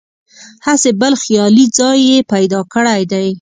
[0.65, 3.27] هسې بل خیالي ځای یې پیدا کړی دی.